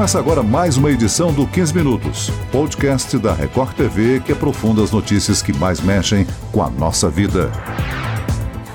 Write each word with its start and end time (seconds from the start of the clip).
Começa 0.00 0.18
agora 0.18 0.42
mais 0.42 0.78
uma 0.78 0.90
edição 0.90 1.30
do 1.30 1.46
15 1.46 1.74
Minutos, 1.74 2.30
podcast 2.50 3.18
da 3.18 3.34
Record 3.34 3.74
TV 3.74 4.18
que 4.20 4.32
aprofunda 4.32 4.82
as 4.82 4.90
notícias 4.90 5.42
que 5.42 5.52
mais 5.52 5.78
mexem 5.78 6.26
com 6.50 6.62
a 6.62 6.70
nossa 6.70 7.10
vida. 7.10 7.52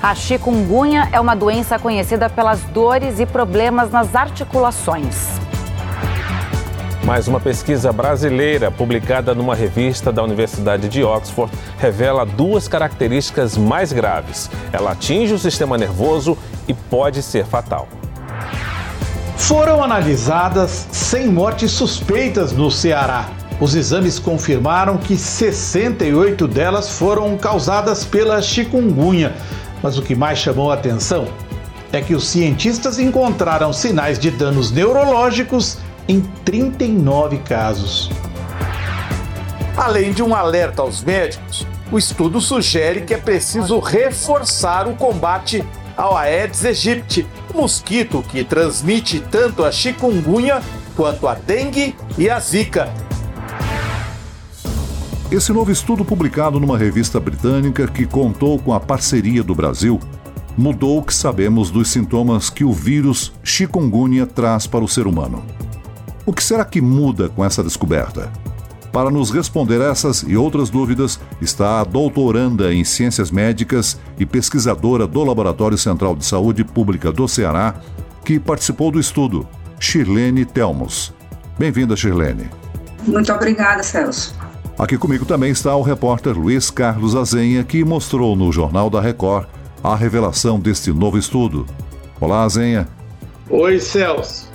A 0.00 0.14
chikungunya 0.14 1.08
é 1.10 1.18
uma 1.18 1.34
doença 1.34 1.80
conhecida 1.80 2.30
pelas 2.30 2.60
dores 2.66 3.18
e 3.18 3.26
problemas 3.26 3.90
nas 3.90 4.14
articulações. 4.14 5.16
Mais 7.04 7.26
uma 7.26 7.40
pesquisa 7.40 7.92
brasileira 7.92 8.70
publicada 8.70 9.34
numa 9.34 9.56
revista 9.56 10.12
da 10.12 10.22
Universidade 10.22 10.88
de 10.88 11.02
Oxford 11.02 11.52
revela 11.76 12.24
duas 12.24 12.68
características 12.68 13.56
mais 13.56 13.92
graves. 13.92 14.48
Ela 14.72 14.92
atinge 14.92 15.34
o 15.34 15.40
sistema 15.40 15.76
nervoso 15.76 16.38
e 16.68 16.72
pode 16.72 17.20
ser 17.20 17.44
fatal. 17.44 17.88
Foram 19.36 19.82
analisadas 19.82 20.88
100 20.90 21.28
mortes 21.28 21.70
suspeitas 21.70 22.52
no 22.52 22.70
Ceará. 22.70 23.28
Os 23.60 23.74
exames 23.74 24.18
confirmaram 24.18 24.98
que 24.98 25.16
68 25.16 26.48
delas 26.48 26.90
foram 26.90 27.36
causadas 27.38 28.04
pela 28.04 28.42
chikungunya. 28.42 29.34
Mas 29.82 29.96
o 29.96 30.02
que 30.02 30.14
mais 30.14 30.38
chamou 30.38 30.70
a 30.70 30.74
atenção 30.74 31.28
é 31.92 32.00
que 32.00 32.14
os 32.14 32.26
cientistas 32.26 32.98
encontraram 32.98 33.72
sinais 33.72 34.18
de 34.18 34.30
danos 34.30 34.70
neurológicos 34.70 35.78
em 36.08 36.20
39 36.44 37.38
casos. 37.38 38.10
Além 39.76 40.12
de 40.12 40.22
um 40.22 40.34
alerta 40.34 40.82
aos 40.82 41.04
médicos, 41.04 41.66
o 41.92 41.98
estudo 41.98 42.40
sugere 42.40 43.02
que 43.02 43.14
é 43.14 43.18
preciso 43.18 43.78
reforçar 43.78 44.88
o 44.88 44.96
combate 44.96 45.64
ao 45.96 46.16
Aedes 46.16 46.64
aegypti, 46.64 47.26
mosquito 47.54 48.22
que 48.22 48.44
transmite 48.44 49.20
tanto 49.20 49.64
a 49.64 49.72
chikungunya 49.72 50.62
quanto 50.94 51.26
a 51.26 51.34
dengue 51.34 51.94
e 52.18 52.28
a 52.28 52.38
zika. 52.38 52.92
Esse 55.30 55.52
novo 55.52 55.72
estudo 55.72 56.04
publicado 56.04 56.60
numa 56.60 56.78
revista 56.78 57.18
britânica 57.18 57.88
que 57.88 58.06
contou 58.06 58.58
com 58.58 58.72
a 58.72 58.78
parceria 58.78 59.42
do 59.42 59.54
Brasil 59.54 59.98
mudou 60.56 60.98
o 60.98 61.02
que 61.02 61.12
sabemos 61.12 61.70
dos 61.70 61.88
sintomas 61.88 62.48
que 62.48 62.64
o 62.64 62.72
vírus 62.72 63.32
chikungunya 63.42 64.24
traz 64.26 64.66
para 64.66 64.84
o 64.84 64.88
ser 64.88 65.06
humano. 65.06 65.44
O 66.24 66.32
que 66.32 66.42
será 66.42 66.64
que 66.64 66.80
muda 66.80 67.28
com 67.28 67.44
essa 67.44 67.62
descoberta? 67.62 68.32
Para 68.96 69.10
nos 69.10 69.30
responder 69.30 69.78
essas 69.82 70.22
e 70.22 70.38
outras 70.38 70.70
dúvidas 70.70 71.20
está 71.38 71.82
a 71.82 71.84
doutoranda 71.84 72.72
em 72.72 72.82
Ciências 72.82 73.30
Médicas 73.30 74.00
e 74.18 74.24
pesquisadora 74.24 75.06
do 75.06 75.22
Laboratório 75.22 75.76
Central 75.76 76.16
de 76.16 76.24
Saúde 76.24 76.64
Pública 76.64 77.12
do 77.12 77.28
Ceará, 77.28 77.74
que 78.24 78.40
participou 78.40 78.90
do 78.90 78.98
estudo, 78.98 79.46
Shirlene 79.78 80.46
Telmos. 80.46 81.12
Bem-vinda, 81.58 81.94
Shirlene. 81.94 82.48
Muito 83.06 83.30
obrigada, 83.30 83.82
Celso. 83.82 84.34
Aqui 84.78 84.96
comigo 84.96 85.26
também 85.26 85.50
está 85.50 85.76
o 85.76 85.82
repórter 85.82 86.32
Luiz 86.32 86.70
Carlos 86.70 87.14
Azenha, 87.14 87.64
que 87.64 87.84
mostrou 87.84 88.34
no 88.34 88.50
Jornal 88.50 88.88
da 88.88 89.02
Record 89.02 89.46
a 89.84 89.94
revelação 89.94 90.58
deste 90.58 90.90
novo 90.90 91.18
estudo. 91.18 91.66
Olá, 92.18 92.44
Azenha. 92.44 92.88
Oi, 93.50 93.78
Celso. 93.78 94.50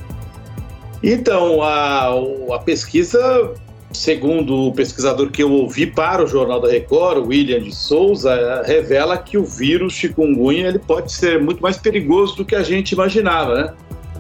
Então, 1.03 1.61
a, 1.61 2.08
a 2.55 2.59
pesquisa, 2.66 3.53
segundo 3.94 4.67
o 4.67 4.73
pesquisador 4.73 5.30
que 5.30 5.44
eu 5.44 5.52
ouvi 5.52 5.86
para 5.86 6.23
o 6.23 6.28
Jornal 6.28 6.59
da 6.61 6.70
Record, 6.70 7.28
William 7.28 7.61
de 7.61 7.73
Souza, 7.73 8.64
revela 8.66 9.17
que 9.17 9.38
o 9.38 9.44
vírus 9.44 9.94
chikungunya 9.94 10.67
ele 10.67 10.80
pode 10.80 11.11
ser 11.11 11.42
muito 11.42 11.61
mais 11.61 11.78
perigoso 11.78 12.36
do 12.36 12.45
que 12.45 12.56
a 12.56 12.64
gente 12.64 12.92
imaginava, 12.92 13.56
né? 13.56 13.73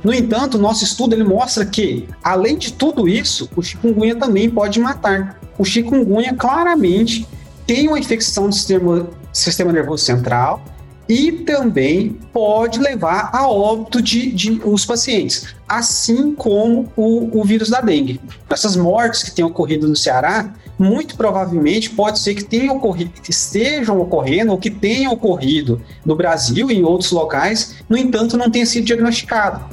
No 0.03 0.13
entanto, 0.13 0.57
nosso 0.57 0.83
estudo 0.83 1.13
ele 1.13 1.23
mostra 1.23 1.65
que, 1.65 2.07
além 2.23 2.57
de 2.57 2.73
tudo 2.73 3.07
isso, 3.07 3.49
o 3.55 3.61
chikungunya 3.61 4.15
também 4.15 4.49
pode 4.49 4.79
matar. 4.79 5.39
O 5.57 5.63
chikungunya 5.63 6.33
claramente 6.33 7.27
tem 7.67 7.87
uma 7.87 7.99
infecção 7.99 8.49
do 8.49 8.55
sistema, 8.55 9.07
sistema 9.31 9.71
nervoso 9.71 10.03
central, 10.03 10.63
e 11.07 11.31
também 11.31 12.17
pode 12.31 12.79
levar 12.79 13.29
a 13.33 13.47
óbito 13.47 14.01
de, 14.01 14.31
de 14.31 14.61
os 14.63 14.85
pacientes, 14.85 15.53
assim 15.67 16.33
como 16.33 16.91
o, 16.95 17.39
o 17.39 17.43
vírus 17.43 17.69
da 17.69 17.81
dengue. 17.81 18.19
Essas 18.49 18.75
mortes 18.75 19.23
que 19.23 19.31
têm 19.31 19.43
ocorrido 19.43 19.87
no 19.87 19.95
Ceará, 19.95 20.53
muito 20.79 21.15
provavelmente 21.15 21.89
pode 21.89 22.19
ser 22.19 22.33
que 22.33 22.43
tenham 22.43 22.77
ocorrido, 22.77 23.11
que 23.21 23.31
estejam 23.31 23.99
ocorrendo 23.99 24.51
ou 24.51 24.57
que 24.57 24.69
tenham 24.69 25.11
ocorrido 25.11 25.81
no 26.05 26.15
Brasil 26.15 26.71
e 26.71 26.75
em 26.75 26.83
outros 26.83 27.11
locais, 27.11 27.75
no 27.89 27.97
entanto, 27.97 28.37
não 28.37 28.49
tenha 28.49 28.65
sido 28.65 28.85
diagnosticado. 28.85 29.63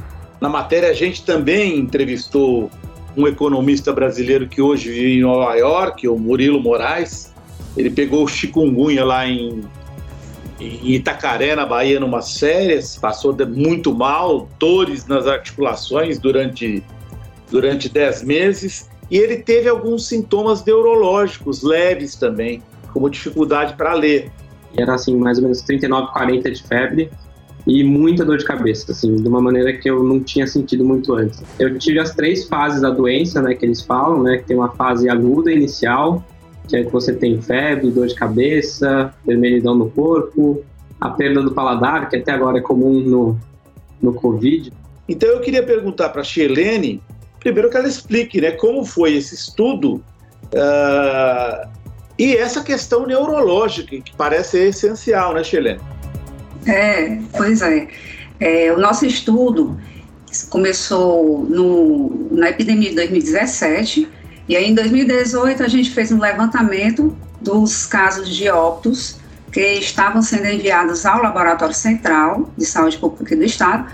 Na 0.41 0.49
matéria, 0.49 0.91
a 0.91 0.95
gente 0.95 1.25
também 1.25 1.79
entrevistou 1.79 2.71
um 3.17 3.27
economista 3.27 3.93
brasileiro 3.93 4.47
que 4.47 4.63
hoje 4.63 4.91
vive 4.91 5.19
em 5.19 5.23
Nova 5.23 5.55
York, 5.57 6.07
o 6.07 6.17
Murilo 6.17 6.61
Moraes. 6.61 7.33
Ele 7.77 7.91
pegou 7.91 8.25
o 8.25 8.29
chikungunya 8.29 9.05
lá 9.05 9.27
em 9.27 9.63
em 10.61 10.93
Itacaré, 10.93 11.55
na 11.55 11.65
Bahia, 11.65 12.01
numa 12.01 12.21
férias, 12.23 12.97
passou 12.97 13.37
muito 13.47 13.95
mal, 13.95 14.49
dores 14.59 15.07
nas 15.07 15.27
articulações 15.27 16.19
durante, 16.19 16.83
durante 17.51 17.89
10 17.89 18.25
meses, 18.25 18.89
e 19.11 19.17
ele 19.17 19.37
teve 19.37 19.69
alguns 19.69 20.09
sintomas 20.09 20.65
neurológicos 20.65 21.63
leves 21.63 22.17
também, 22.17 22.63
como 22.93 23.09
dificuldade 23.09 23.75
para 23.75 23.95
ler. 23.95 24.31
Era 24.77 24.95
assim, 24.95 25.17
mais 25.17 25.39
ou 25.39 25.45
menos 25.45 25.63
39, 25.63 26.13
40 26.13 26.51
de 26.51 26.63
febre 26.63 27.11
e 27.67 27.85
muita 27.85 28.25
dor 28.25 28.39
de 28.39 28.45
cabeça, 28.45 28.93
assim, 28.93 29.15
de 29.17 29.29
uma 29.29 29.41
maneira 29.41 29.73
que 29.73 29.89
eu 29.89 30.03
não 30.03 30.21
tinha 30.21 30.47
sentido 30.47 30.85
muito 30.85 31.15
antes. 31.15 31.43
Eu 31.59 31.79
tive 31.79 31.99
as 31.99 32.15
três 32.15 32.47
fases 32.47 32.81
da 32.81 32.91
doença, 32.91 33.43
né, 33.43 33.55
que 33.55 33.65
eles 33.65 33.83
falam, 33.83 34.23
né, 34.23 34.39
que 34.39 34.45
tem 34.45 34.57
uma 34.57 34.71
fase 34.71 35.09
aguda 35.09 35.53
inicial, 35.53 36.25
que 36.69 36.77
é 36.77 36.85
que 36.85 36.93
você 36.93 37.13
tem 37.13 37.41
febre, 37.41 37.91
dor 37.91 38.07
de 38.07 38.15
cabeça, 38.15 39.13
vermelhidão 39.27 39.75
no 39.75 39.91
corpo, 39.91 40.63
a 41.01 41.11
perda 41.11 41.43
do 41.43 41.53
paladar, 41.53 42.09
que 42.09 42.17
até 42.17 42.33
agora 42.33 42.59
é 42.59 42.61
comum 42.61 43.01
no, 43.01 43.39
no 44.01 44.13
Covid. 44.13 44.73
Então 45.09 45.29
eu 45.29 45.41
queria 45.41 45.63
perguntar 45.63 46.11
para 46.11 46.21
a 46.21 46.25
Shelene, 46.25 47.03
primeiro 47.41 47.71
que 47.71 47.77
ela 47.77 47.89
explique 47.89 48.41
né, 48.41 48.51
como 48.53 48.85
foi 48.85 49.15
esse 49.15 49.35
estudo 49.35 50.03
uh, 50.53 51.69
e 52.19 52.37
essa 52.37 52.63
questão 52.63 53.07
neurológica, 53.07 53.97
que 54.01 54.15
parece 54.17 54.51
ser 54.51 54.69
essencial, 54.69 55.35
né, 55.35 55.43
Shelene? 55.43 55.81
É, 56.67 57.19
pois 57.37 57.63
é. 57.63 57.89
é. 58.41 58.73
O 58.73 58.79
nosso 58.79 59.07
estudo 59.07 59.79
começou 60.51 61.47
no, 61.49 62.29
na 62.31 62.51
epidemia 62.51 62.91
de 62.91 62.97
2017 62.97 64.09
e 64.49 64.57
aí, 64.57 64.71
em 64.71 64.75
2018, 64.75 65.63
a 65.63 65.69
gente 65.69 65.91
fez 65.91 66.11
um 66.11 66.19
levantamento 66.19 67.15
dos 67.41 67.85
casos 67.87 68.29
de 68.35 68.49
óbitos 68.49 69.19
que 69.53 69.61
estavam 69.75 70.23
sendo 70.23 70.47
enviados 70.47 71.05
ao 71.05 71.23
Laboratório 71.23 71.75
Central 71.75 72.51
de 72.57 72.65
Saúde 72.65 72.97
Pública 72.99 73.37
do 73.37 73.45
Estado 73.45 73.91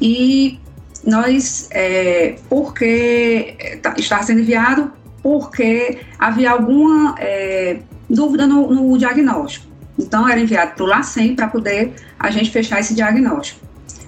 e 0.00 0.58
nós, 1.04 1.68
é, 1.70 2.36
porque 2.48 3.78
tá, 3.82 3.94
estava 3.96 4.22
sendo 4.22 4.40
enviado 4.40 4.92
porque 5.22 5.98
havia 6.18 6.52
alguma 6.52 7.16
é, 7.18 7.78
dúvida 8.08 8.46
no, 8.46 8.72
no, 8.72 8.98
diagnóstico. 8.98 9.66
Então, 9.98 10.28
era 10.28 10.38
enviado 10.38 10.74
para 10.74 10.84
o 10.84 10.86
LACEN 10.86 11.34
para 11.34 11.48
poder 11.48 11.94
a 12.18 12.30
gente 12.30 12.50
fechar 12.50 12.80
esse 12.80 12.94
diagnóstico. 12.94 13.66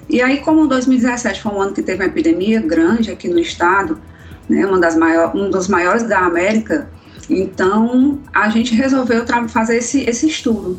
E 0.08 0.22
aí, 0.22 0.38
como 0.38 0.66
2017 0.66 1.42
foi 1.42 1.52
um 1.52 1.60
ano 1.60 1.72
que 1.72 1.82
teve 1.82 2.02
uma 2.02 2.08
epidemia 2.08 2.60
grande 2.60 3.10
aqui 3.10 3.28
no 3.28 3.38
estado, 3.38 4.00
né, 4.48 4.66
uma 4.66 4.78
das 4.78 4.96
maior, 4.96 5.36
um 5.36 5.50
dos 5.50 5.68
maiores 5.68 6.02
da 6.04 6.20
América. 6.20 6.88
Então, 7.28 8.20
a 8.32 8.48
gente 8.48 8.74
resolveu 8.74 9.24
fazer 9.48 9.78
esse, 9.78 10.08
esse 10.08 10.26
estudo. 10.26 10.78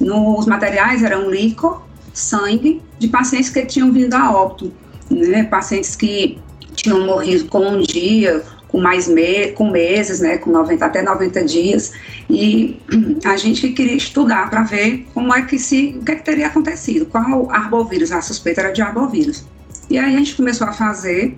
Nos 0.00 0.46
materiais 0.46 1.02
eram 1.02 1.30
líquor, 1.30 1.82
sangue 2.14 2.82
de 2.98 3.08
pacientes 3.08 3.50
que 3.50 3.64
tinham 3.66 3.92
vindo 3.92 4.14
a 4.14 4.32
óbito, 4.32 4.72
né, 5.10 5.44
pacientes 5.44 5.94
que 5.94 6.38
tinham 6.74 7.04
morrido 7.04 7.46
com 7.46 7.60
um 7.66 7.82
dia, 7.82 8.42
com 8.70 8.80
mais 8.80 9.08
me 9.08 9.48
com 9.52 9.70
meses, 9.70 10.20
né, 10.20 10.38
com 10.38 10.50
90 10.50 10.84
até 10.86 11.02
90 11.02 11.44
dias, 11.44 11.92
e 12.28 12.80
a 13.24 13.36
gente 13.36 13.68
queria 13.70 13.96
estudar 13.96 14.48
para 14.48 14.62
ver 14.62 15.06
como 15.12 15.34
é 15.34 15.42
que 15.42 15.58
se 15.58 15.96
o 16.00 16.04
que, 16.04 16.12
é 16.12 16.14
que 16.14 16.24
teria 16.24 16.46
acontecido, 16.46 17.06
qual 17.06 17.50
arbovírus, 17.50 18.12
a 18.12 18.22
suspeita 18.22 18.62
era 18.62 18.70
de 18.70 18.80
arbovírus. 18.80 19.44
E 19.88 19.98
aí 19.98 20.14
a 20.14 20.18
gente 20.18 20.36
começou 20.36 20.68
a 20.68 20.72
fazer 20.72 21.36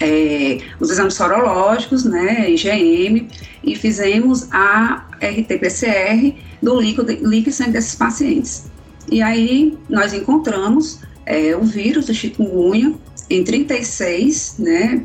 é, 0.00 0.58
os 0.80 0.90
exames 0.90 1.14
sorológicos, 1.14 2.04
né, 2.04 2.50
IgM, 2.50 3.28
e 3.62 3.76
fizemos 3.76 4.48
a 4.50 5.06
RT-PCR 5.20 6.34
do 6.62 6.80
líquido, 6.80 7.12
líquido 7.28 7.54
sangue 7.54 7.72
desses 7.72 7.94
pacientes. 7.94 8.64
E 9.10 9.22
aí 9.22 9.78
nós 9.88 10.14
encontramos 10.14 11.00
é, 11.26 11.54
o 11.54 11.62
vírus 11.62 12.06
do 12.06 12.14
chikungunya 12.14 12.94
em 13.28 13.44
36, 13.44 14.56
né, 14.58 15.04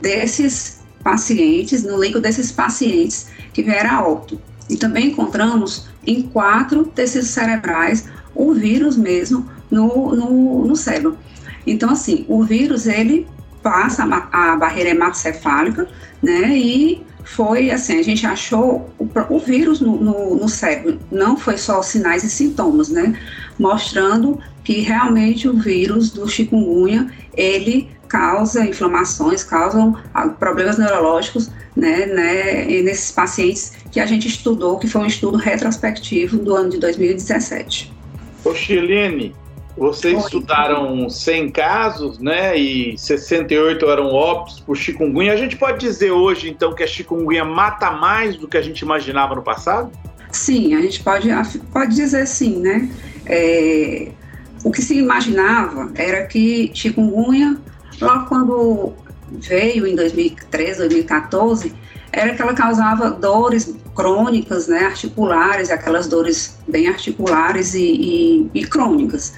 desses 0.00 0.80
pacientes, 1.02 1.84
no 1.84 2.00
líquido 2.00 2.20
desses 2.20 2.50
pacientes 2.50 3.28
que 3.52 3.62
vieram 3.62 3.90
a 3.90 4.06
óbito. 4.06 4.40
E 4.68 4.76
também 4.76 5.06
encontramos 5.06 5.86
em 6.04 6.22
quatro 6.22 6.84
tecidos 6.84 7.28
cerebrais 7.28 8.06
o 8.34 8.52
vírus 8.52 8.96
mesmo 8.96 9.48
no, 9.70 10.14
no, 10.14 10.66
no 10.66 10.76
cérebro. 10.76 11.16
Então, 11.64 11.90
assim, 11.90 12.24
o 12.28 12.42
vírus, 12.42 12.86
ele 12.86 13.26
passa 13.66 14.04
a, 14.04 14.52
a 14.52 14.56
barreira 14.56 14.90
hematocefálica, 14.90 15.88
né? 16.22 16.56
E 16.56 17.02
foi 17.24 17.72
assim, 17.72 17.98
a 17.98 18.02
gente 18.02 18.24
achou 18.24 18.88
o, 18.96 19.08
o 19.28 19.40
vírus 19.40 19.80
no, 19.80 19.96
no, 19.96 20.36
no, 20.36 20.48
cérebro, 20.48 21.00
não 21.10 21.36
foi 21.36 21.58
só 21.58 21.82
sinais 21.82 22.22
e 22.22 22.30
sintomas, 22.30 22.88
né? 22.90 23.18
Mostrando 23.58 24.38
que 24.62 24.82
realmente 24.82 25.48
o 25.48 25.54
vírus 25.54 26.12
do 26.12 26.28
chikungunya, 26.28 27.10
ele 27.36 27.90
causa 28.06 28.64
inflamações, 28.64 29.42
causam 29.42 29.98
ah, 30.14 30.28
problemas 30.28 30.78
neurológicos, 30.78 31.50
né, 31.74 32.06
né, 32.06 32.66
nesses 32.82 33.10
pacientes 33.10 33.72
que 33.90 33.98
a 33.98 34.06
gente 34.06 34.28
estudou, 34.28 34.78
que 34.78 34.86
foi 34.86 35.00
um 35.00 35.06
estudo 35.06 35.38
retrospectivo 35.38 36.38
do 36.38 36.54
ano 36.54 36.70
de 36.70 36.78
2017. 36.78 37.92
Ô 38.44 38.54
Chilene, 38.54 39.34
vocês 39.76 40.24
estudaram 40.24 41.08
100 41.08 41.50
casos, 41.50 42.18
né? 42.18 42.56
E 42.56 42.96
68 42.96 43.84
eram 43.86 44.06
óbitos 44.06 44.60
por 44.60 44.76
chikungunya. 44.76 45.32
A 45.32 45.36
gente 45.36 45.56
pode 45.56 45.78
dizer 45.78 46.10
hoje, 46.10 46.48
então, 46.48 46.74
que 46.74 46.82
a 46.82 46.86
chikungunya 46.86 47.44
mata 47.44 47.90
mais 47.90 48.36
do 48.36 48.48
que 48.48 48.56
a 48.56 48.62
gente 48.62 48.80
imaginava 48.80 49.34
no 49.34 49.42
passado? 49.42 49.90
Sim, 50.32 50.74
a 50.74 50.80
gente 50.80 51.02
pode, 51.02 51.28
pode 51.72 51.94
dizer 51.94 52.26
sim, 52.26 52.56
né? 52.58 52.88
É, 53.26 54.08
o 54.64 54.70
que 54.70 54.80
se 54.80 54.98
imaginava 54.98 55.90
era 55.94 56.26
que 56.26 56.70
chikungunya, 56.74 57.58
logo 58.00 58.26
quando 58.26 58.92
veio 59.30 59.86
em 59.86 59.94
2013, 59.94 60.78
2014, 60.78 61.72
era 62.12 62.34
que 62.34 62.40
ela 62.40 62.54
causava 62.54 63.10
dores 63.10 63.76
crônicas, 63.94 64.68
né, 64.68 64.86
articulares, 64.86 65.70
aquelas 65.70 66.06
dores 66.06 66.58
bem 66.68 66.88
articulares 66.88 67.74
e, 67.74 67.80
e, 67.80 68.50
e 68.54 68.66
crônicas, 68.66 69.34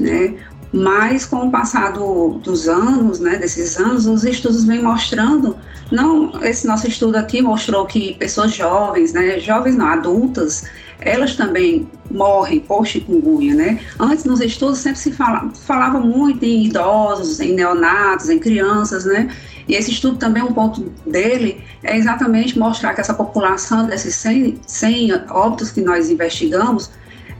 né. 0.00 0.34
Mas 0.72 1.24
com 1.24 1.46
o 1.46 1.50
passar 1.50 1.92
do, 1.92 2.40
dos 2.42 2.68
anos, 2.68 3.20
né, 3.20 3.36
desses 3.36 3.78
anos, 3.78 4.06
os 4.06 4.24
estudos 4.24 4.64
vêm 4.64 4.82
mostrando, 4.82 5.56
não, 5.90 6.42
esse 6.42 6.66
nosso 6.66 6.88
estudo 6.88 7.16
aqui 7.16 7.40
mostrou 7.40 7.86
que 7.86 8.14
pessoas 8.14 8.52
jovens, 8.52 9.12
né, 9.12 9.38
jovens 9.38 9.76
não, 9.76 9.86
adultas, 9.86 10.64
elas 11.00 11.34
também 11.36 11.88
morrem 12.10 12.60
por 12.60 12.86
chikungunya, 12.86 13.54
né? 13.54 13.80
Antes 13.98 14.24
nos 14.24 14.40
estudos 14.40 14.78
sempre 14.78 14.98
se 14.98 15.12
fala, 15.12 15.50
falava 15.66 16.00
muito 16.00 16.44
em 16.44 16.66
idosos, 16.66 17.40
em 17.40 17.52
neonatos, 17.52 18.30
em 18.30 18.38
crianças, 18.38 19.04
né? 19.04 19.28
E 19.68 19.74
esse 19.74 19.90
estudo 19.90 20.16
também, 20.16 20.42
um 20.42 20.52
ponto 20.52 20.92
dele, 21.06 21.60
é 21.82 21.96
exatamente 21.96 22.58
mostrar 22.58 22.94
que 22.94 23.00
essa 23.00 23.14
população 23.14 23.86
desses 23.86 24.14
100, 24.14 24.60
100 24.66 25.12
óbitos 25.30 25.70
que 25.70 25.80
nós 25.80 26.08
investigamos, 26.08 26.90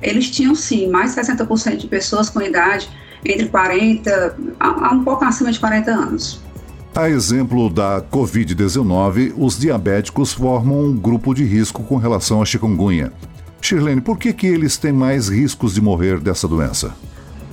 eles 0.03 0.31
tinham 0.31 0.55
sim 0.55 0.89
mais 0.89 1.15
de 1.15 1.21
60% 1.21 1.77
de 1.77 1.87
pessoas 1.87 2.29
com 2.29 2.41
idade 2.41 2.89
entre 3.25 3.49
40 3.49 4.37
a, 4.61 4.89
a 4.89 4.93
um 4.93 5.03
pouco 5.05 5.25
acima 5.25 5.51
de 5.51 5.59
40 5.59 5.91
anos. 5.91 6.41
A 6.95 7.11
exemplo 7.11 7.69
da 7.69 8.01
Covid-19, 8.01 9.35
os 9.37 9.59
diabéticos 9.59 10.33
formam 10.33 10.87
um 10.87 10.97
grupo 10.97 11.35
de 11.35 11.45
risco 11.45 11.83
com 11.83 11.97
relação 11.97 12.41
à 12.41 12.45
chikungunya. 12.47 13.13
Shirlene, 13.61 14.01
por 14.01 14.19
que, 14.19 14.33
que 14.33 14.47
eles 14.47 14.77
têm 14.77 14.93
mais 14.93 15.29
riscos 15.29 15.75
de 15.75 15.81
morrer 15.81 16.21
dessa 16.21 16.49
doença? 16.49 16.95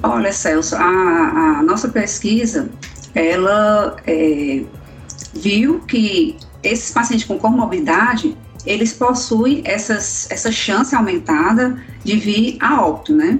Olha, 0.01 0.31
Celso, 0.31 0.75
a, 0.75 1.59
a 1.59 1.63
nossa 1.63 1.89
pesquisa, 1.89 2.69
ela 3.15 3.95
é, 4.05 4.63
viu 5.33 5.79
que 5.79 6.37
esses 6.61 6.91
pacientes 6.91 7.25
com 7.25 7.37
comorbidade, 7.37 8.37
eles 8.65 8.93
possuem 8.93 9.61
essas, 9.65 10.29
essa 10.31 10.51
chance 10.51 10.95
aumentada 10.95 11.81
de 12.03 12.17
vir 12.17 12.57
a 12.59 12.81
óbito, 12.81 13.13
né? 13.13 13.39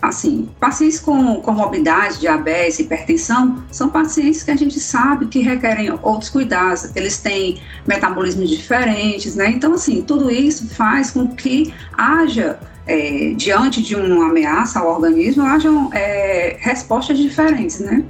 Assim, 0.00 0.48
pacientes 0.58 0.98
com 0.98 1.36
comorbidade, 1.42 2.20
diabetes, 2.20 2.78
hipertensão, 2.78 3.62
são 3.70 3.90
pacientes 3.90 4.42
que 4.42 4.50
a 4.50 4.56
gente 4.56 4.80
sabe 4.80 5.26
que 5.26 5.40
requerem 5.40 5.92
outros 6.02 6.30
cuidados, 6.30 6.90
eles 6.96 7.18
têm 7.18 7.60
metabolismos 7.86 8.48
diferentes, 8.48 9.36
né? 9.36 9.50
Então, 9.50 9.74
assim, 9.74 10.00
tudo 10.00 10.30
isso 10.30 10.68
faz 10.70 11.10
com 11.10 11.28
que 11.28 11.74
haja, 11.92 12.58
é, 12.86 13.34
diante 13.36 13.82
de 13.82 13.94
uma 13.94 14.30
ameaça 14.30 14.80
ao 14.80 14.90
organismo, 14.90 15.42
hajam 15.42 15.90
é, 15.92 16.56
respostas 16.60 17.18
diferentes, 17.18 17.78
né? 17.80 18.02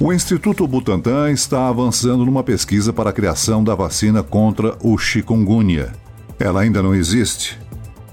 O 0.00 0.12
Instituto 0.12 0.66
Butantan 0.66 1.30
está 1.30 1.68
avançando 1.68 2.24
numa 2.24 2.42
pesquisa 2.42 2.92
para 2.92 3.10
a 3.10 3.12
criação 3.12 3.62
da 3.62 3.74
vacina 3.74 4.22
contra 4.22 4.74
o 4.82 4.96
chikungunya. 4.96 5.92
Ela 6.38 6.62
ainda 6.62 6.82
não 6.82 6.94
existe, 6.94 7.58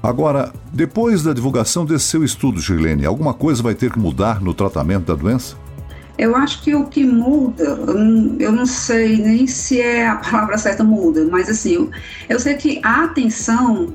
Agora, 0.01 0.53
depois 0.71 1.23
da 1.23 1.33
divulgação 1.33 1.85
desse 1.85 2.05
seu 2.05 2.23
estudo, 2.23 2.61
Shirlene, 2.61 3.05
alguma 3.05 3.33
coisa 3.33 3.63
vai 3.63 3.73
ter 3.73 3.91
que 3.91 3.99
mudar 3.99 4.41
no 4.41 4.53
tratamento 4.53 5.05
da 5.05 5.15
doença? 5.15 5.57
Eu 6.17 6.35
acho 6.35 6.63
que 6.63 6.73
o 6.73 6.85
que 6.85 7.03
muda, 7.03 7.63
eu 8.39 8.51
não 8.51 8.65
sei 8.65 9.17
nem 9.17 9.45
se 9.45 9.81
é 9.81 10.07
a 10.07 10.15
palavra 10.15 10.57
certa 10.57 10.83
muda, 10.83 11.27
mas 11.29 11.49
assim, 11.49 11.89
eu 12.29 12.39
sei 12.39 12.55
que 12.55 12.79
a 12.83 13.03
atenção 13.03 13.93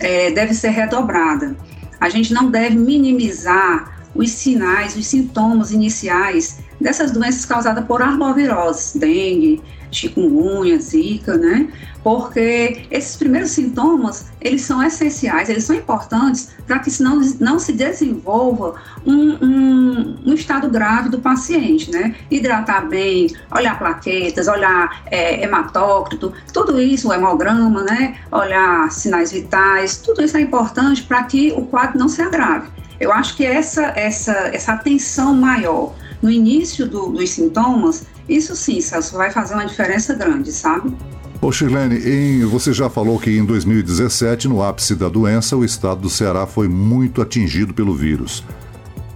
é, 0.00 0.30
deve 0.32 0.54
ser 0.54 0.68
redobrada. 0.68 1.56
A 2.00 2.08
gente 2.08 2.32
não 2.34 2.50
deve 2.50 2.76
minimizar 2.76 4.06
os 4.14 4.30
sinais, 4.30 4.94
os 4.94 5.06
sintomas 5.06 5.72
iniciais 5.72 6.58
dessas 6.80 7.10
doenças 7.10 7.44
causadas 7.44 7.84
por 7.84 8.02
arboviroses, 8.02 8.94
dengue, 8.94 9.62
chikungunya, 9.94 10.78
zika, 10.78 11.36
né? 11.36 11.68
Porque 12.02 12.82
esses 12.90 13.16
primeiros 13.16 13.50
sintomas, 13.50 14.26
eles 14.40 14.62
são 14.62 14.82
essenciais, 14.82 15.48
eles 15.48 15.64
são 15.64 15.74
importantes 15.74 16.50
para 16.66 16.78
que 16.80 17.02
não, 17.02 17.20
não 17.40 17.58
se 17.58 17.72
desenvolva 17.72 18.74
um, 19.06 19.32
um, 19.42 20.16
um, 20.26 20.34
estado 20.34 20.68
grave 20.68 21.08
do 21.08 21.18
paciente, 21.18 21.90
né? 21.90 22.14
Hidratar 22.30 22.88
bem, 22.88 23.34
olhar 23.50 23.78
plaquetas, 23.78 24.48
olhar 24.48 25.02
é, 25.06 25.42
hematócrito, 25.42 26.32
tudo 26.52 26.78
isso, 26.80 27.08
o 27.08 27.14
hemograma, 27.14 27.82
né? 27.82 28.16
Olhar 28.30 28.90
sinais 28.90 29.32
vitais, 29.32 29.96
tudo 29.96 30.22
isso 30.22 30.36
é 30.36 30.40
importante 30.40 31.02
para 31.04 31.22
que 31.22 31.52
o 31.56 31.62
quadro 31.62 31.98
não 31.98 32.08
se 32.08 32.20
agrave. 32.20 32.68
Eu 33.00 33.12
acho 33.12 33.36
que 33.36 33.44
essa, 33.44 33.92
essa, 33.96 34.32
essa 34.52 34.72
atenção 34.72 35.34
maior 35.34 35.94
no 36.24 36.30
início 36.30 36.88
do, 36.88 37.10
dos 37.10 37.28
sintomas, 37.28 38.06
isso 38.26 38.56
sim, 38.56 38.80
Celso, 38.80 39.14
vai 39.14 39.30
fazer 39.30 39.52
uma 39.52 39.66
diferença 39.66 40.14
grande, 40.14 40.50
sabe? 40.50 40.90
Ô 41.38 41.52
Shirlene, 41.52 41.98
em, 41.98 42.46
você 42.46 42.72
já 42.72 42.88
falou 42.88 43.18
que 43.18 43.30
em 43.30 43.44
2017, 43.44 44.48
no 44.48 44.62
ápice 44.62 44.94
da 44.94 45.10
doença, 45.10 45.54
o 45.54 45.62
estado 45.62 46.00
do 46.00 46.08
Ceará 46.08 46.46
foi 46.46 46.66
muito 46.66 47.20
atingido 47.20 47.74
pelo 47.74 47.94
vírus. 47.94 48.42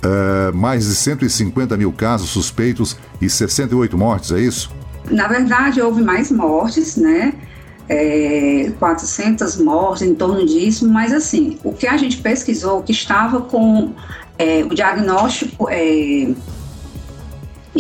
É, 0.03 0.53
mais 0.53 0.87
de 0.87 0.95
150 0.95 1.75
mil 1.79 1.91
casos 1.93 2.29
suspeitos 2.29 2.99
e 3.23 3.31
68 3.31 3.97
mortes, 3.97 4.31
é 4.31 4.41
isso? 4.41 4.71
Na 5.11 5.27
verdade, 5.27 5.81
houve 5.81 6.03
mais 6.03 6.31
mortes, 6.31 6.97
né? 6.97 7.33
É, 7.89 8.71
400 8.79 9.57
mortes, 9.57 10.03
em 10.03 10.15
torno 10.15 10.45
disso, 10.45 10.87
mas 10.87 11.15
assim, 11.15 11.59
o 11.65 11.73
que 11.73 11.87
a 11.87 11.97
gente 11.97 12.19
pesquisou, 12.19 12.83
que 12.83 12.93
estava 12.93 13.41
com 13.41 13.95
é, 14.39 14.63
o 14.63 14.75
diagnóstico 14.75 15.69
é, 15.71 16.29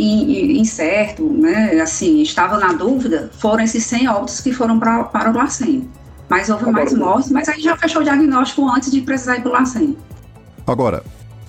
incerto, 0.00 1.24
né, 1.24 1.80
assim, 1.80 2.22
estava 2.22 2.58
na 2.58 2.72
dúvida, 2.72 3.30
foram 3.38 3.64
esses 3.64 3.84
100 3.84 4.08
óbitos 4.08 4.40
que 4.40 4.52
foram 4.52 4.78
pra, 4.78 5.04
para 5.04 5.30
o 5.30 5.36
LACEN. 5.36 5.88
Mas 6.28 6.50
houve 6.50 6.70
mais 6.70 6.92
mortes, 6.92 7.30
mas 7.30 7.48
a 7.48 7.52
gente 7.52 7.64
já 7.64 7.76
fechou 7.76 8.02
o 8.02 8.04
diagnóstico 8.04 8.68
antes 8.68 8.90
de 8.90 9.00
precisar 9.00 9.36
ir 9.36 9.42
para 9.42 9.50
o 9.50 9.52
LACEN. 9.52 9.96
Agora, 10.66 11.02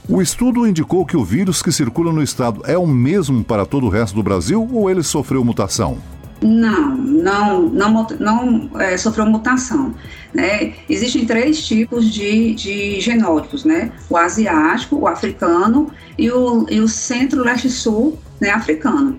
o 0.08 0.22
estudo 0.22 0.66
indicou 0.66 1.06
que 1.06 1.18
o 1.18 1.24
vírus 1.24 1.62
que 1.62 1.72
circula 1.72 2.12
no 2.12 2.24
estado 2.24 2.62
é 2.66 2.78
o 2.78 2.88
mesmo 2.88 3.44
para 3.44 3.66
todo 3.66 3.86
o 3.86 3.90
resto 3.90 4.16
do 4.16 4.24
Brasil 4.24 4.68
ou 4.74 4.90
ele 4.90 5.04
sofreu 5.04 5.44
mutação? 5.44 5.98
Não, 6.42 6.96
não, 6.96 7.70
não, 7.70 8.08
não 8.20 8.70
é, 8.80 8.98
sofreu 8.98 9.26
mutação. 9.26 9.94
Né? 10.34 10.74
Existem 10.90 11.26
três 11.26 11.66
tipos 11.68 12.12
de, 12.12 12.54
de 12.56 13.02
genótipos, 13.02 13.66
né? 13.66 13.92
O 14.10 14.16
asiático, 14.16 14.96
o 14.96 15.08
africano 15.08 15.92
e 16.18 16.32
o, 16.32 16.66
e 16.70 16.80
o 16.80 16.88
centro-leste-sul 16.88 18.18
né, 18.40 18.52
africano. 18.52 19.18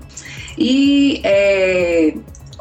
E 0.58 1.20
é, 1.24 2.14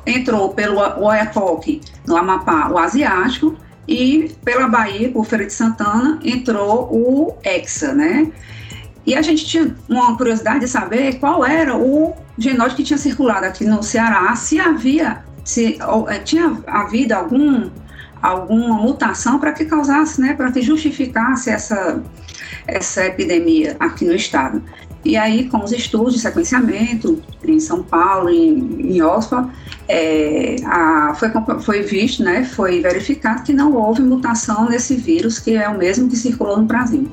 entrou 0.06 0.50
pelo 0.50 0.80
Oiapoque, 1.04 1.82
no 2.08 2.16
Amapá, 2.16 2.70
o 2.70 2.78
asiático, 2.78 3.56
e 3.88 4.32
pela 4.44 4.68
Bahia, 4.68 5.10
por 5.10 5.26
Feira 5.26 5.46
de 5.46 5.54
Santana, 5.54 6.20
entrou 6.24 6.90
o 6.92 7.38
Hexa, 7.44 7.94
né? 7.94 8.32
E 9.06 9.16
a 9.16 9.22
gente 9.22 9.46
tinha 9.46 9.76
uma 9.90 10.16
curiosidade 10.16 10.60
de 10.60 10.68
saber 10.68 11.16
qual 11.16 11.44
era 11.44 11.76
o 11.76 12.16
genótipo 12.38 12.78
que 12.78 12.84
tinha 12.84 13.00
circulado 13.00 13.46
aqui 13.46 13.66
no 13.66 13.82
Ceará, 13.82 14.36
se 14.36 14.60
havia, 14.60 15.24
se 15.44 15.80
é, 16.08 16.20
tinha 16.20 16.56
havido 16.68 17.14
algum 17.14 17.70
alguma 18.22 18.76
mutação 18.76 19.40
para 19.40 19.54
que 19.54 19.64
causasse, 19.64 20.20
né, 20.20 20.34
para 20.34 20.52
que 20.52 20.62
justificasse 20.62 21.50
essa 21.50 22.04
essa 22.68 23.06
epidemia 23.06 23.76
aqui 23.80 24.06
no 24.06 24.14
estado. 24.14 24.62
E 25.04 25.16
aí, 25.16 25.48
com 25.48 25.64
os 25.64 25.72
estudos 25.72 26.14
de 26.14 26.20
sequenciamento 26.20 27.22
em 27.46 27.60
São 27.60 27.82
Paulo, 27.82 28.30
em, 28.30 28.96
em 28.96 29.02
Oxford, 29.02 29.50
é, 29.88 30.58
a, 30.66 31.14
foi, 31.16 31.30
foi 31.62 31.82
visto, 31.84 32.24
né, 32.24 32.44
foi 32.44 32.82
verificado 32.82 33.44
que 33.44 33.54
não 33.54 33.74
houve 33.76 34.02
mutação 34.02 34.70
nesse 34.70 34.96
vírus, 34.96 35.40
que 35.40 35.56
é 35.56 35.70
o 35.70 35.78
mesmo 35.78 36.10
que 36.10 36.18
circulou 36.18 36.58
no 36.58 36.66
Brasil. 36.66 37.10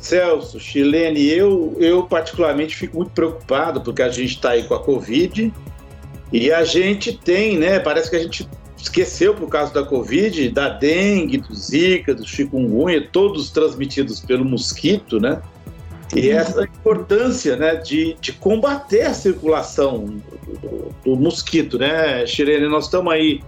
Celso, 0.00 0.60
Chilene, 0.60 1.28
eu, 1.28 1.76
eu 1.78 2.04
particularmente 2.04 2.76
fico 2.76 2.98
muito 2.98 3.10
preocupado 3.10 3.80
porque 3.80 4.00
a 4.00 4.08
gente 4.08 4.36
está 4.36 4.50
aí 4.50 4.62
com 4.62 4.74
a 4.74 4.82
Covid 4.82 5.52
e 6.32 6.52
a 6.52 6.64
gente 6.64 7.12
tem, 7.12 7.58
né? 7.58 7.80
Parece 7.80 8.08
que 8.08 8.16
a 8.16 8.20
gente 8.20 8.48
esqueceu 8.76 9.34
por 9.34 9.48
causa 9.48 9.74
da 9.74 9.82
Covid, 9.82 10.50
da 10.50 10.68
dengue, 10.68 11.38
do 11.38 11.54
Zika, 11.54 12.14
do 12.14 12.26
chikungunya, 12.26 13.08
todos 13.10 13.50
transmitidos 13.50 14.20
pelo 14.20 14.44
mosquito, 14.44 15.18
né? 15.18 15.42
E 16.14 16.30
essa 16.30 16.64
importância 16.64 17.56
né, 17.56 17.76
de, 17.76 18.16
de 18.20 18.32
combater 18.32 19.02
a 19.02 19.14
circulação 19.14 20.06
do, 20.62 20.94
do, 21.04 21.16
mosquito, 21.16 21.78
né, 21.78 22.26
Chirene? 22.26 22.66
Nós 22.66 22.84
estamos 22.84 23.12
aí, 23.12 23.42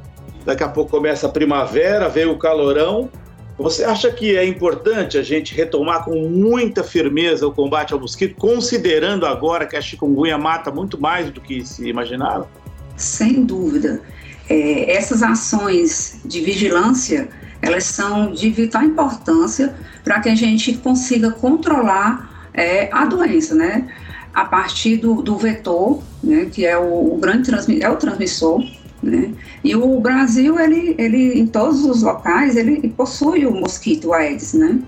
daqui 0.45 0.62
a 0.62 0.69
pouco 0.69 0.90
começa 0.90 1.26
a 1.26 1.31
primavera, 1.31 2.09
veio 2.09 2.33
o 2.33 2.38
calorão, 2.38 3.09
você 3.61 3.85
acha 3.85 4.11
que 4.11 4.37
é 4.37 4.45
importante 4.45 5.19
a 5.19 5.23
gente 5.23 5.55
retomar 5.55 6.05
com 6.05 6.29
muita 6.29 6.83
firmeza 6.83 7.47
o 7.47 7.52
combate 7.52 7.93
ao 7.93 8.00
mosquito, 8.00 8.35
considerando 8.37 9.26
agora 9.26 9.67
que 9.67 9.76
a 9.76 9.83
chikungunya 9.83 10.38
mata 10.38 10.71
muito 10.71 10.99
mais 10.99 11.31
do 11.31 11.43
que 11.43 11.64
se 11.64 11.87
imaginava? 11.87 12.49
Sem 12.97 13.45
dúvida. 13.45 14.00
É, 14.49 14.97
essas 14.97 15.23
ações 15.23 16.21
de 16.25 16.40
vigilância, 16.40 17.29
elas 17.61 17.85
são 17.85 18.33
de 18.33 18.49
vital 18.49 18.83
importância 18.83 19.75
para 20.02 20.21
que 20.21 20.31
a 20.31 20.35
gente 20.35 20.73
consiga 20.79 21.31
controlar 21.31 22.39
é, 22.54 22.88
a 22.92 23.04
doença, 23.04 23.54
né? 23.54 23.88
A 24.33 24.45
partir 24.45 24.97
do, 24.97 25.23
do 25.23 25.37
vetor, 25.37 26.00
né, 26.23 26.47
que 26.52 26.64
é 26.64 26.78
o, 26.78 27.14
o 27.14 27.19
grande 27.19 27.50
é 27.83 27.88
o 27.88 27.97
transmissor, 27.97 28.62
né? 29.02 29.33
E 29.64 29.75
o 29.75 30.00
Brasil, 30.00 30.59
ele, 30.59 30.95
ele, 30.99 31.38
em 31.38 31.47
todos 31.47 31.85
os 31.85 32.02
locais, 32.02 32.57
ele 32.57 32.88
possui 32.90 33.47
o 33.47 33.52
mosquito 33.52 34.12
Aedes, 34.12 34.54
né? 34.54 34.78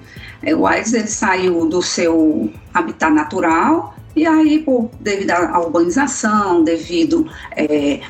É, 0.43 0.55
o 0.55 0.67
Aedes, 0.67 0.93
ele 0.93 1.09
saiu 1.09 1.67
do 1.67 1.83
seu 1.83 2.51
habitat 2.73 3.13
natural 3.13 3.95
e 4.15 4.27
aí, 4.27 4.59
por, 4.59 4.91
devido 5.01 5.31
à 5.31 5.59
urbanização, 5.59 6.63
devido 6.63 7.27
é, 7.57 8.01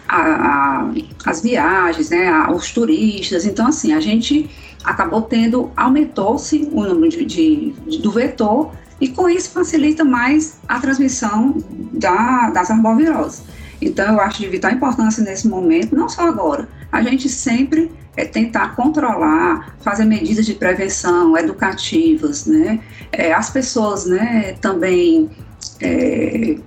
às 1.24 1.40
viagens, 1.40 2.10
né, 2.10 2.28
aos 2.28 2.72
turistas, 2.72 3.46
então 3.46 3.68
assim, 3.68 3.92
a 3.92 4.00
gente 4.00 4.50
acabou 4.82 5.22
tendo, 5.22 5.70
aumentou-se 5.76 6.68
o 6.72 6.82
número 6.82 7.24
de, 7.24 7.72
de, 7.86 7.98
do 7.98 8.10
vetor 8.10 8.72
e 9.02 9.08
com 9.08 9.28
isso 9.28 9.50
facilita 9.50 10.04
mais 10.04 10.60
a 10.68 10.78
transmissão 10.78 11.56
da, 11.92 12.50
das 12.50 12.70
arboviroses. 12.70 13.42
Então, 13.80 14.14
eu 14.14 14.20
acho 14.20 14.38
de 14.38 14.46
vital 14.46 14.70
importância 14.70 15.24
nesse 15.24 15.48
momento, 15.48 15.96
não 15.96 16.08
só 16.08 16.28
agora, 16.28 16.68
a 16.92 17.02
gente 17.02 17.28
sempre 17.28 17.90
é 18.16 18.24
tentar 18.24 18.76
controlar, 18.76 19.76
fazer 19.80 20.04
medidas 20.04 20.46
de 20.46 20.54
prevenção 20.54 21.36
educativas, 21.36 22.46
né? 22.46 22.78
É, 23.10 23.32
as 23.32 23.50
pessoas, 23.50 24.06
né, 24.06 24.54
também 24.60 25.28
é, 25.80 26.58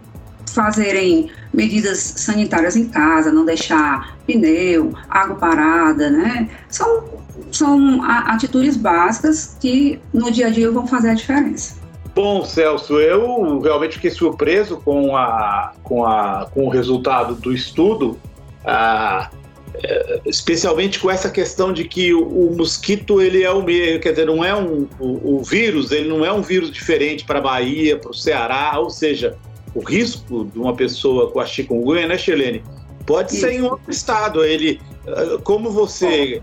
fazerem 0.54 1.32
medidas 1.54 2.00
sanitárias 2.00 2.76
em 2.76 2.90
casa, 2.90 3.32
não 3.32 3.46
deixar 3.46 4.18
pneu, 4.28 4.94
água 5.10 5.38
parada, 5.38 6.10
né? 6.10 6.50
São, 6.68 7.06
são 7.50 8.04
atitudes 8.04 8.76
básicas 8.76 9.56
que 9.58 10.02
no 10.14 10.30
dia 10.30 10.48
a 10.48 10.50
dia 10.50 10.70
vão 10.70 10.86
fazer 10.86 11.12
a 11.12 11.14
diferença. 11.14 11.85
Bom, 12.16 12.46
Celso, 12.46 12.98
eu 12.98 13.60
realmente 13.60 13.96
fiquei 13.96 14.10
surpreso 14.10 14.78
com, 14.78 15.18
a, 15.18 15.74
com, 15.84 16.06
a, 16.06 16.50
com 16.54 16.66
o 16.66 16.70
resultado 16.70 17.36
do 17.36 17.52
estudo, 17.52 18.18
ah, 18.64 19.30
é, 19.74 20.22
especialmente 20.26 20.98
com 20.98 21.12
essa 21.12 21.30
questão 21.30 21.74
de 21.74 21.84
que 21.84 22.14
o, 22.14 22.26
o, 22.26 22.56
mosquito 22.56 23.22
ele 23.22 23.44
é 23.44 23.52
o 23.52 23.62
mesmo, 23.62 24.00
quer 24.00 24.12
dizer, 24.12 24.26
não 24.26 24.46
é 24.46 24.56
um 24.56 24.88
o, 24.98 25.40
o 25.40 25.44
vírus, 25.44 25.92
ele 25.92 26.08
não 26.08 26.24
é 26.24 26.32
um 26.32 26.42
vírus 26.42 26.72
diferente 26.72 27.26
para 27.26 27.40
a 27.40 27.42
Bahia, 27.42 27.98
para 27.98 28.12
o 28.12 28.14
Ceará, 28.14 28.80
ou 28.80 28.90
seja, 28.90 29.38
o 29.74 29.82
risco 29.82 30.46
de 30.46 30.58
uma 30.58 30.74
pessoa 30.74 31.30
com 31.30 31.42
a 31.42 31.46
chikungunya, 31.46 32.08
né, 32.08 32.18
Chelene, 32.18 32.64
pode 33.06 33.34
Isso. 33.34 33.42
ser 33.42 33.52
em 33.52 33.62
outro 33.62 33.92
estado. 33.92 34.46
Ele, 34.46 34.80
ah, 35.06 35.38
como 35.44 35.70
você, 35.70 36.42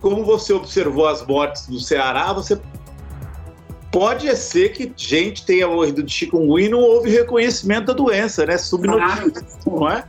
como 0.00 0.24
você 0.24 0.52
observou 0.52 1.06
as 1.06 1.24
mortes 1.24 1.68
do 1.68 1.78
Ceará, 1.78 2.32
você 2.32 2.58
pode 3.92 4.34
ser 4.36 4.72
que 4.72 4.90
gente 4.96 5.44
tenha 5.44 5.68
morrido 5.68 6.02
de 6.02 6.10
chikungunya 6.10 6.66
e 6.66 6.70
não 6.70 6.80
houve 6.80 7.10
reconhecimento 7.10 7.86
da 7.86 7.92
doença, 7.92 8.46
né? 8.46 8.56
Subnotificação, 8.56 9.60
não 9.66 9.90
é? 9.90 10.04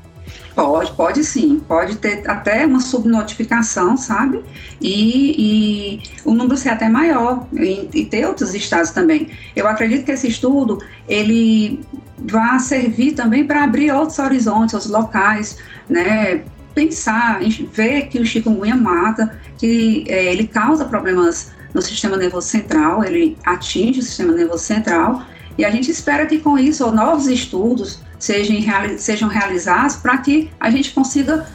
Pode, 0.55 0.91
pode 0.93 1.23
sim, 1.23 1.61
pode 1.67 1.97
ter 1.97 2.29
até 2.29 2.65
uma 2.65 2.79
subnotificação, 2.79 3.97
sabe? 3.97 4.41
E, 4.79 5.35
e 5.37 6.03
o 6.23 6.33
número 6.33 6.55
ser 6.55 6.69
até 6.69 6.87
maior, 6.87 7.45
e, 7.51 7.89
e, 7.93 8.05
ter 8.05 8.25
outros 8.25 8.53
estados 8.53 8.91
também. 8.91 9.29
Eu 9.55 9.67
acredito 9.67 10.05
que 10.05 10.11
esse 10.11 10.27
estudo, 10.27 10.77
ele 11.09 11.81
vai 12.17 12.59
servir 12.59 13.13
também 13.13 13.45
para 13.45 13.63
abrir 13.63 13.91
outros 13.91 14.17
horizontes, 14.17 14.73
outros 14.73 14.91
locais, 14.91 15.57
né? 15.89 16.43
Pensar, 16.73 17.39
ver 17.71 18.07
que 18.07 18.19
o 18.19 18.25
chikungunya 18.25 18.75
mata, 18.75 19.39
que 19.57 20.05
é, 20.07 20.31
ele 20.31 20.47
causa 20.47 20.85
problemas 20.85 21.51
no 21.73 21.81
sistema 21.81 22.17
nervoso 22.17 22.47
central, 22.47 23.03
ele 23.03 23.37
atinge 23.45 23.99
o 23.99 24.03
sistema 24.03 24.31
nervoso 24.33 24.63
central, 24.63 25.23
e 25.57 25.65
a 25.65 25.69
gente 25.69 25.89
espera 25.91 26.25
que 26.25 26.39
com 26.39 26.57
isso 26.57 26.89
novos 26.91 27.27
estudos 27.27 27.99
sejam, 28.17 28.57
sejam 28.97 29.29
realizados 29.29 29.97
para 29.97 30.17
que 30.17 30.49
a 30.59 30.69
gente 30.69 30.91
consiga 30.91 31.45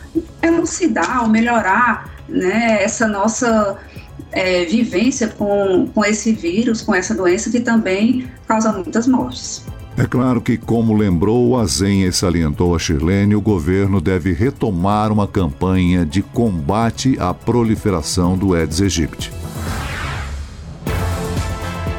elucidar 0.43 1.23
ou 1.23 1.29
melhorar 1.29 2.11
né, 2.29 2.83
essa 2.83 3.09
nossa 3.09 3.77
é, 4.31 4.65
vivência 4.65 5.29
com, 5.29 5.89
com 5.95 6.05
esse 6.05 6.33
vírus, 6.33 6.83
com 6.83 6.95
essa 6.95 7.15
doença 7.15 7.51
que 7.51 7.61
também 7.61 8.29
causa 8.47 8.73
muitas 8.73 9.07
mortes. 9.07 9.65
É 9.97 10.07
claro 10.07 10.41
que, 10.41 10.57
como 10.57 10.95
lembrou 10.95 11.59
a 11.59 11.67
Zen 11.67 12.05
e 12.05 12.13
salientou 12.13 12.73
a 12.73 12.79
Shirlene, 12.79 13.35
o 13.35 13.41
governo 13.41 14.01
deve 14.01 14.33
retomar 14.33 15.11
uma 15.11 15.27
campanha 15.27 16.07
de 16.07 16.23
combate 16.23 17.17
à 17.19 17.35
proliferação 17.35 18.39
do 18.39 18.55
Aedes 18.55 18.81
aegypti. 18.81 19.33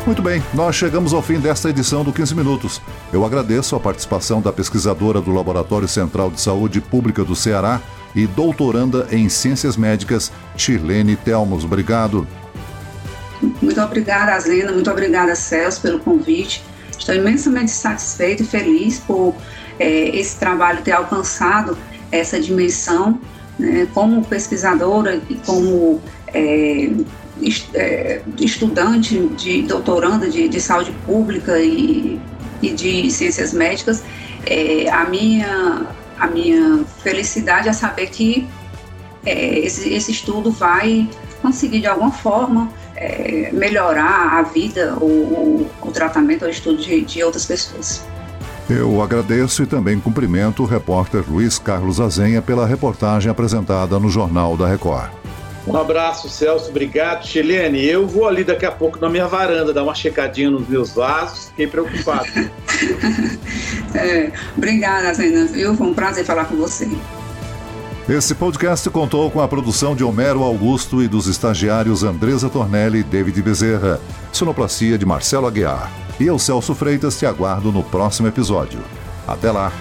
Muito 0.10 0.24
bem, 0.24 0.42
nós 0.56 0.76
chegamos 0.76 1.14
ao 1.14 1.22
fim 1.22 1.40
desta 1.40 1.70
edição 1.70 2.04
do 2.04 2.12
15 2.12 2.34
Minutos. 2.34 2.82
Eu 3.14 3.24
agradeço 3.24 3.76
a 3.76 3.80
participação 3.80 4.42
da 4.42 4.52
pesquisadora 4.52 5.22
do 5.22 5.32
Laboratório 5.32 5.88
Central 5.88 6.32
de 6.32 6.42
Saúde 6.42 6.82
Pública 6.82 7.24
do 7.24 7.36
Ceará 7.36 7.80
e 8.16 8.26
doutoranda 8.26 9.08
em 9.12 9.30
Ciências 9.30 9.78
Médicas, 9.78 10.32
Chirlene 10.58 11.16
Telmos. 11.16 11.64
Obrigado. 11.64 12.28
Muito 13.62 13.80
obrigada, 13.80 14.34
Azena. 14.34 14.72
Muito 14.72 14.90
obrigada, 14.90 15.36
Celso, 15.36 15.80
pelo 15.80 16.00
convite. 16.00 16.64
Estou 16.98 17.14
imensamente 17.14 17.70
satisfeita 17.70 18.42
e 18.42 18.48
feliz 18.48 18.98
por 18.98 19.36
é, 19.78 20.10
esse 20.18 20.38
trabalho 20.38 20.82
ter 20.82 20.94
alcançado 20.94 21.78
essa 22.12 22.40
dimensão. 22.40 23.22
Né, 23.60 23.88
como 23.94 24.26
pesquisadora 24.26 25.22
e 25.30 25.36
como 25.36 26.02
é, 26.34 26.90
estudante, 27.42 29.20
de 29.38 29.62
doutoranda 29.64 30.30
de, 30.30 30.48
de 30.48 30.60
saúde 30.60 30.92
pública 31.06 31.60
e, 31.60 32.20
e 32.62 32.72
de 32.72 33.10
ciências 33.12 33.54
médicas, 33.54 34.04
é, 34.46 34.90
a, 34.90 35.06
minha, 35.06 35.88
a 36.20 36.28
minha 36.28 36.84
felicidade 37.02 37.70
é 37.70 37.74
saber 37.74 38.08
que 38.08 38.48
é, 39.26 39.60
esse, 39.60 39.94
esse 39.94 40.12
estudo 40.12 40.52
vai 40.52 41.10
conseguir 41.42 41.80
de 41.80 41.88
alguma 41.88 42.12
forma 42.12 42.70
é, 42.96 43.50
melhorar 43.54 44.40
a 44.40 44.42
vida, 44.42 44.96
o, 45.00 45.70
o 45.82 45.92
tratamento, 45.92 46.46
o 46.46 46.50
estudo 46.50 46.82
de, 46.82 47.02
de 47.02 47.24
outras 47.24 47.46
pessoas. 47.46 48.06
Eu 48.70 49.02
agradeço 49.02 49.64
e 49.64 49.66
também 49.66 50.00
cumprimento 50.00 50.62
o 50.62 50.66
repórter 50.66 51.24
Luiz 51.28 51.58
Carlos 51.58 52.00
Azenha 52.00 52.40
pela 52.40 52.68
reportagem 52.68 53.32
apresentada 53.32 53.98
no 54.00 54.10
Jornal 54.10 54.56
da 54.56 54.68
Record. 54.68 55.10
Um 55.68 55.78
abraço, 55.78 56.30
Celso. 56.30 56.70
Obrigado, 56.70 57.26
Chilene. 57.26 57.86
Eu 57.86 58.08
vou 58.08 58.28
ali 58.28 58.44
daqui 58.44 58.66
a 58.66 58.72
pouco 58.72 59.00
na 59.00 59.10
minha 59.10 59.28
varanda 59.28 59.74
dar 59.74 59.84
uma 59.84 59.96
checadinha 59.96 60.50
nos 60.50 60.68
meus 60.68 60.94
vasos. 60.94 61.50
Fiquei 61.50 61.68
preocupado. 61.68 62.28
é, 63.94 64.32
obrigada, 64.58 65.14
Zena. 65.14 65.46
Viu? 65.46 65.76
Foi 65.76 65.88
um 65.88 65.94
prazer 65.94 66.26
falar 66.26 66.46
com 66.46 66.56
você. 66.56 66.90
Esse 68.08 68.34
podcast 68.34 68.90
contou 68.90 69.30
com 69.30 69.40
a 69.40 69.48
produção 69.48 69.96
de 69.96 70.04
Homero 70.04 70.42
Augusto 70.42 71.04
e 71.04 71.08
dos 71.08 71.28
estagiários 71.28 72.02
Andresa 72.02 72.50
Tornelli 72.50 73.02
e 73.02 73.04
David 73.04 73.40
Bezerra, 73.40 74.02
sonoplastia 74.32 74.98
de 74.98 75.06
Marcelo 75.06 75.46
Aguiar. 75.46 75.92
E 76.20 76.26
eu, 76.26 76.40
Celso 76.40 76.74
Freitas, 76.74 77.20
te 77.20 77.28
aguardo 77.28 77.72
no 77.72 77.84
próximo 77.84 78.28
episódio. 78.28 78.80
Até 79.28 79.52
lá! 79.52 79.72